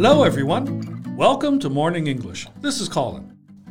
[0.00, 0.64] Hello, everyone.
[1.18, 2.46] Welcome to Morning English.
[2.62, 3.24] This is Colin.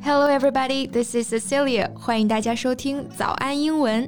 [0.04, 0.88] Hello, everybody.
[0.88, 1.92] This is Cecilia.
[1.96, 4.08] 欢迎大家收听早安英文。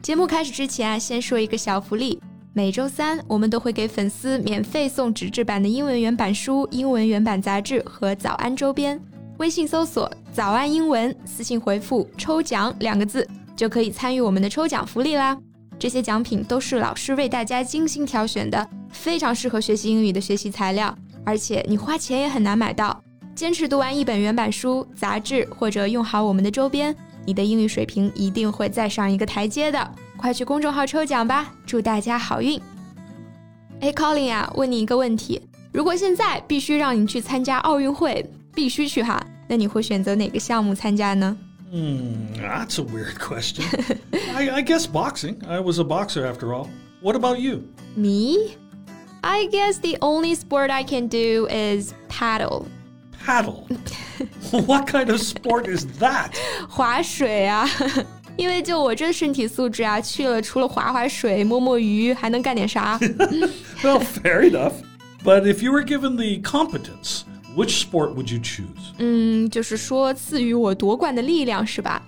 [0.00, 2.18] 节目开始之前啊，先说一个小福利。
[2.54, 8.98] 每周三，我们都会给粉丝免费送纸质版的英文原版书、英文原版杂志和早安周边。
[9.36, 15.36] 微信搜索“早安英文”，私信回复“抽奖”两个字，就可以参与我们的抽奖福利啦。
[15.78, 23.01] 这些奖品都是老师为大家精心挑选的，非常适合学习英语的学习材料， 而且你花钱也很难买到。
[23.33, 29.91] 坚持读完一本原版书、杂志，或者用好我们的周边，你的英语水平一定会再上一个台阶的。
[30.17, 32.61] 快去公众号抽奖吧，祝大家好运！
[33.79, 41.35] 哎，Colin 啊，问你一个问题：如果现在必须让你去参加奥运会，必须去哈，那你会选择哪个项目参加呢
[41.71, 43.63] ？Hmm, that's a weird question.
[44.35, 45.37] I, I guess boxing.
[45.47, 46.67] I was a boxer after all.
[47.01, 47.63] What about you?
[47.95, 48.57] Me?
[49.22, 52.66] I guess the only sport I can do is paddle.
[53.24, 53.66] Paddle.
[54.66, 56.30] what kind of sport is that?
[56.68, 57.68] 划水啊。
[58.36, 62.98] 因为就我这身体素质啊，去了除了划划水、摸摸鱼，还能干点啥？
[63.82, 64.74] Well, fair enough.
[65.24, 67.22] But if you were given the competence,
[67.56, 68.92] which sport would you choose?
[68.98, 72.02] 嗯，就是说赐予我夺冠的力量是吧？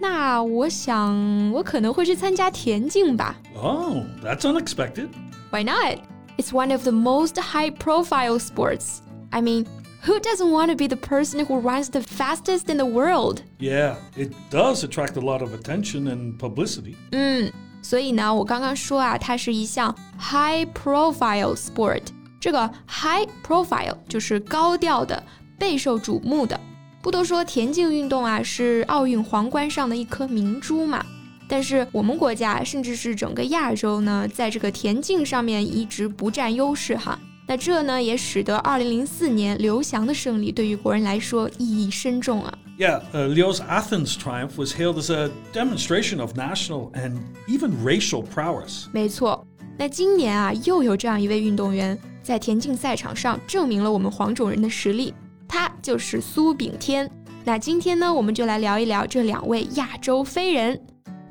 [0.00, 3.36] 那我想我可能会去参加田径吧。
[3.60, 5.08] Oh, that's unexpected.
[5.50, 5.98] Why not?
[6.38, 9.00] It's one of the most high-profile sports.
[9.30, 9.66] I mean,
[10.04, 13.42] who doesn't want to be the person who runs the fastest in the world?
[13.58, 16.96] Yeah, it does attract a lot of attention and publicity.
[17.12, 22.02] 嗯，所以呢，我刚刚说啊，它是一项 high-profile sport。
[22.40, 25.22] 这个 high profile 就是高调的、
[25.58, 26.60] 备受瞩目的。
[27.00, 31.04] 不都说田径运动啊是奥运皇冠上的一颗明珠嘛？
[31.49, 37.19] 但是我们国家甚至是整个亚洲呢，在这个田径上面一直不占优势哈。
[37.47, 42.53] 那这呢也使得2004年刘翔的胜利对于国人来说意义深重啊。
[42.77, 47.17] Yeah, uh, Leo's Athens triumph was hailed as a demonstration of national and
[47.47, 48.85] even racial prowess.
[48.93, 49.43] 没错，
[49.77, 51.97] 那今年啊又有这样一位运动员。
[52.21, 55.15] 在田径赛场上证明了我们黄种人的实力，
[55.47, 57.09] 他就是苏炳添。
[57.43, 60.79] 那今天呢，我们就来聊一聊这两位亚洲飞人。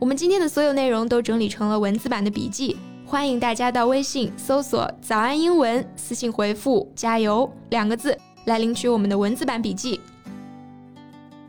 [0.01, 10.01] 我们今天的所有内容都整理成了文字版的笔记，欢迎大家到微信搜索“早安英文”，私信回复“加油”两个字来领取我们的文字版笔记。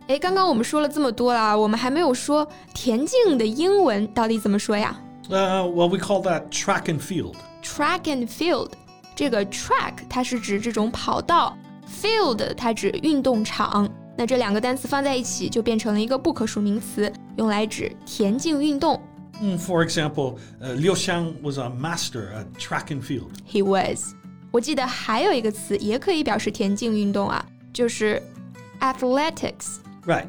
[0.07, 4.99] 哎，刚刚我们说了这么多了，我们还没有说田径的英文到底怎么说呀？
[5.29, 7.35] 呃，Well, we call that track and field.
[7.61, 8.71] Track and field.
[9.15, 11.55] 这个 track 它是指这种跑道
[11.87, 13.87] ，field 它指运动场。
[14.18, 19.00] 那这两个单词放在一起就变成了一个不可数名词，用来指田径运动。
[19.40, 23.32] Mm, for example, uh, Liu Xiang was a master at track and field.
[23.44, 24.14] He was.
[24.52, 28.22] 我记得还有一个词也可以表示田径运动啊，就是
[28.80, 29.78] athletics.
[30.06, 30.28] Right.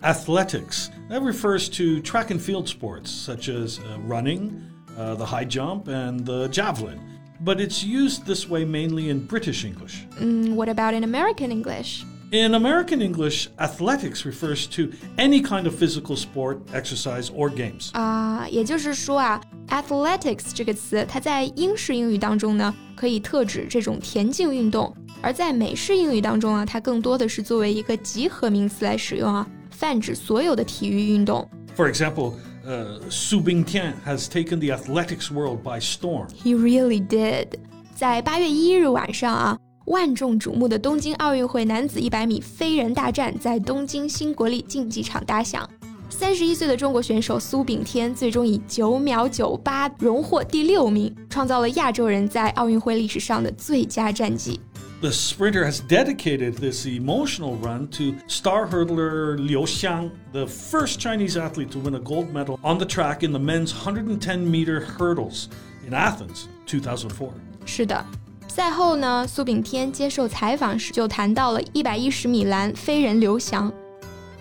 [0.00, 0.88] Athletics.
[1.10, 4.52] That refers to track and field sports such as uh, running,
[4.98, 6.98] uh, the high jump, and the javelin
[7.40, 10.06] but it's used this way mainly in British English.
[10.18, 12.04] Mm, what about in American English?
[12.32, 17.90] In American English, athletics refers to any kind of physical sport, exercise, or games.
[17.92, 31.48] 啊，也就是说啊，athletics 这个词，它在英式英语当中呢，可以特指这种田径运动；而在美式英语当中啊，它更多的是作为一个集合名词来使用啊，泛指所有的体育运动。
[31.76, 32.34] For example.
[32.66, 36.26] Uh, Su Bingtian has taken the athletics world by storm.
[36.34, 37.46] He really did.
[37.94, 39.56] 在八月一日晚上啊，
[39.86, 45.68] 万众瞩目的东京奥运会男子一百米飞人大战在东京新国立竞技场打响。
[46.08, 54.60] 三十一岁的中国选手苏炳添最终以九秒九八荣获第六名，创造了亚洲人在奥运会历史上的最佳战绩。
[55.02, 61.70] the sprinter has dedicated this emotional run to star hurdler Liu Xiang, the first Chinese athlete
[61.72, 65.48] to win a gold medal on the track in the men's 110 meter hurdles
[65.86, 67.30] in Athens 2004.
[67.66, 68.19] 是的。
[68.50, 73.72] 赛后呢，苏炳添接受采访时就谈到了一百一十米栏飞人刘翔。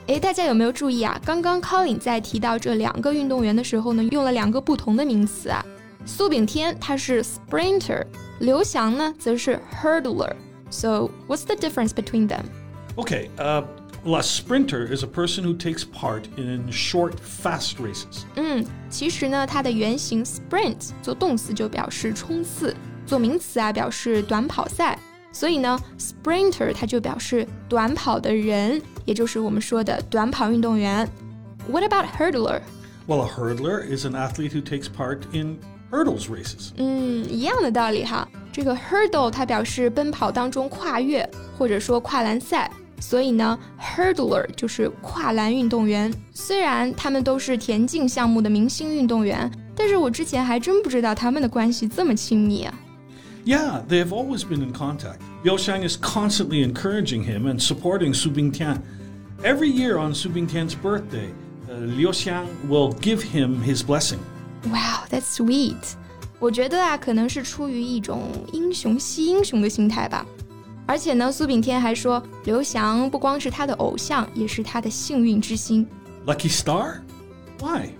[0.07, 1.19] 诶，大家有没有注意啊？
[1.25, 5.65] 刚刚 Colin 在提到这两个运动员的时候呢，用了两个不同的名词啊。
[6.05, 8.05] 苏炳添他是 sprinter，
[8.39, 12.43] 刘翔呢则是 hurdler。so, what's the difference between them?
[12.95, 13.63] Okay, uh,
[14.05, 18.23] a sprinter is a person who takes part in short, fast races.
[18.35, 22.75] 嗯，其实呢，它的原型 sprint 做动词就表示冲刺，
[23.09, 24.97] 做名词啊表示短跑赛。
[25.31, 31.05] 所以呢，sprinter 它就表示短跑的人，也就是我们说的短跑运动员。
[31.69, 32.61] What about hurdler?
[33.05, 35.59] Well, a hurdler is an athlete who takes part in
[35.91, 36.71] hurdles races.
[36.77, 38.27] 嗯，一样的道理哈。
[38.53, 42.71] 这个 hurdle 它表示奔跑当中跨越，或者说跨栏赛。
[43.01, 46.11] 所以呢，hurdler 就是跨栏运动员。
[46.33, 52.73] 虽然他们都是田径项目的明星运动员，但是我之前还真不知道他们的关系这么亲密啊。
[53.44, 55.22] yeah, they have always been in contact.
[55.44, 58.80] Liu Xiang is constantly encouraging him and supporting Su Bingtian.
[59.42, 61.30] Every year on Su Bingtian's birthday,
[61.70, 64.20] uh, Liu Xiang will give him his blessing.
[64.66, 65.96] Wow, that's sweet.
[66.38, 68.22] 我觉得啊，可能是出于一种
[68.52, 70.24] 英雄惜英雄的心态吧。
[70.86, 75.86] 而且呢，苏炳添还说，刘翔不光是他的偶像，也是他的幸运之星。
[76.26, 77.00] Lucky star?
[77.60, 77.90] Why?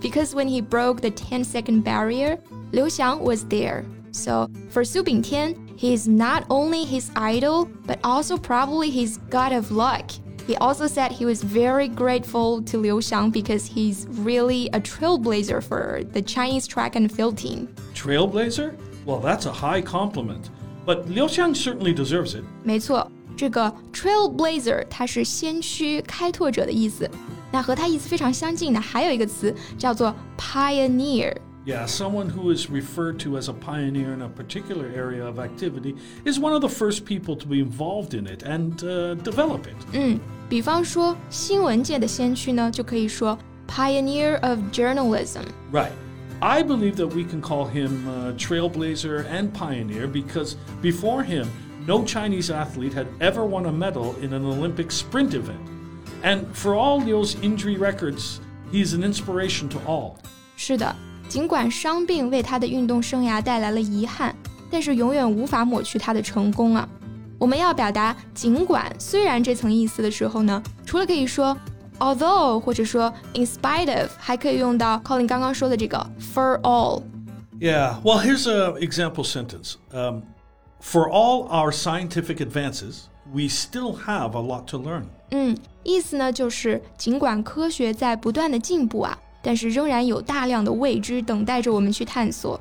[0.00, 2.38] Because when he broke the 10 second barrier,
[2.72, 3.84] Liu Xiang was there.
[4.17, 9.51] So for Su Bingtian, he is not only his idol, but also probably his god
[9.51, 10.11] of luck.
[10.45, 15.63] He also said he was very grateful to Liu Xiang because he's really a trailblazer
[15.63, 17.69] for the Chinese track and field team.
[17.95, 18.75] Trailblazer?
[19.05, 20.49] Well, that's a high compliment.
[20.85, 22.43] But Liu Xiang certainly deserves it.
[22.63, 27.09] 没错，这个 trailblazer 它是先驱、开拓者的意思。
[27.49, 31.33] 那和它意思非常相近的还有一个词叫做 pioneer。
[31.67, 35.95] Yeah, someone who is referred to as a pioneer in a particular area of activity
[36.25, 39.75] is one of the first people to be involved in it and uh, develop it.
[39.93, 40.19] 嗯，
[40.49, 43.37] 比方说新闻界的先驱呢，就可以说
[43.67, 45.93] pioneer of journalism。Right.
[46.41, 51.47] I believe that we can call him a trailblazer and pioneer because before him,
[51.87, 55.61] no Chinese athlete had ever won a medal in an Olympic sprint event.
[56.21, 58.41] And for all Liu's injury records,
[58.73, 60.17] he's an inspiration to all.
[60.57, 60.93] 是的，
[61.27, 64.35] 尽管伤病为他的运动生涯带来了遗憾，
[64.69, 66.87] 但是永远无法抹去他的成功啊！
[67.39, 71.57] 我们要表达“尽管”“虽然”这层意思的时候呢，除了可以说
[71.99, 79.75] although 或者说 in spite of，还可以用到 Colin 刚刚说的这个 for all。Yeah, well, here's an example sentence.
[79.91, 80.23] Um,
[80.81, 83.03] for all our scientific advances,
[83.33, 85.03] we still have a lot to learn.
[85.31, 92.60] 嗯，意思呢就是尽管科学在不断的进步啊， 但是仍然有大量的未知等待着我们去探索。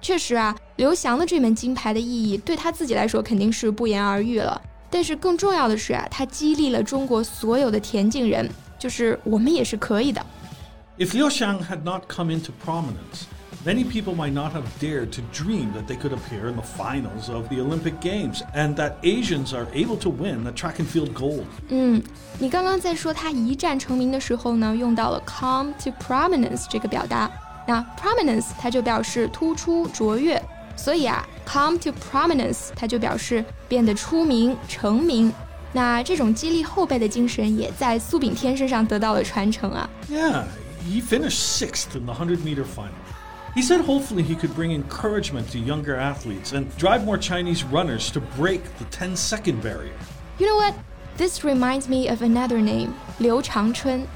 [0.00, 4.60] 确实啊，刘翔的这门金牌的意义对他自己来说肯定是不言而喻了。
[4.88, 8.48] 但是更重要的是啊，他激励了中国所有的田径人，
[8.78, 10.24] 就是我们也是可以的。
[10.96, 13.24] If Liu Xiang had not come into prominence,
[13.65, 17.29] many people might not have dared to dream that they could appear in the finals
[17.29, 21.13] of the Olympic Games and that Asians are able to win the track and field
[21.13, 21.45] gold.
[21.69, 22.01] 嗯，
[22.39, 27.29] 你刚刚在说他一战成名的时候呢，用到了 come to prominence 这个表达。
[27.67, 30.41] 那 prominence 它就表示突出、卓越。
[30.75, 35.31] 所以啊，come to prominence，它就表示变得出名、成名。
[35.71, 39.87] 那这种激励后辈的精神，也在苏炳添身上得到了传承啊。
[40.09, 40.45] Yeah,
[40.83, 42.89] he finished sixth in the 100 meter final.
[43.55, 48.09] He said hopefully he could bring encouragement to younger athletes and drive more Chinese runners
[48.11, 49.97] to break the 10 second barrier.
[50.39, 50.73] You know what?
[51.17, 54.07] This reminds me of another name, 刘长春。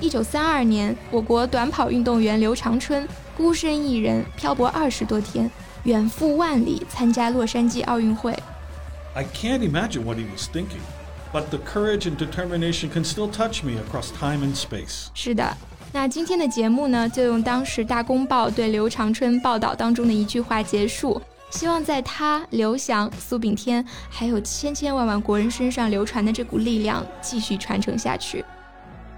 [0.00, 3.06] 一九三二年，我国短跑运动员刘长春
[3.36, 5.50] 孤身一人漂泊二十多天。
[5.84, 8.36] 远赴万里参加洛杉矶奥运会。
[9.14, 10.82] I can't imagine what he was thinking,
[11.32, 15.06] but the courage and determination can still touch me across time and space.
[15.14, 15.56] 是的，
[15.95, 21.21] 那今天的节目呢，就用当时《大公报》对刘长春报道当中的一句话结束。
[21.49, 28.43] 希望在他、刘翔、苏炳添，还有千千万万国人身上流传的这股力量继续传承下去。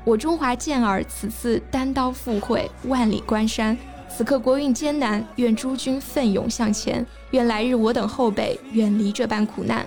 [0.05, 3.75] 我中华健儿此次单刀赴会，万里关山。
[4.07, 9.83] 此刻国运艰难，愿诸君奋勇向前，愿来日我等后辈远离这般苦难。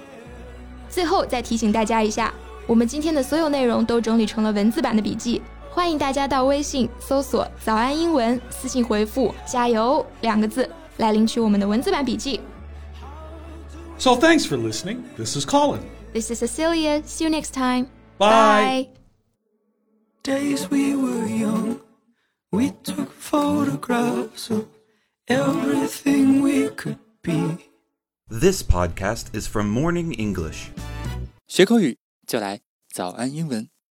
[0.88, 2.35] 最后再提醒大家一下，
[2.67, 12.39] 我们今天的所有内容都整理成了文字版的笔记，欢迎大家到微信搜索“早安英文”，私信回复“加油”两个字来领取我们的文字版笔记。
[13.98, 15.04] So thanks for listening.
[15.18, 15.82] This is Colin.
[16.13, 17.01] This is Cecilia.
[17.06, 17.88] See you next time.
[18.18, 18.88] Bye.
[20.24, 21.82] Days we were young.
[22.51, 24.65] We took photographs of
[25.27, 27.70] everything we could be.
[28.30, 30.70] This podcast is from Morning English.
[31.48, 32.62] 学口语就来
[32.94, 33.75] 早安英文。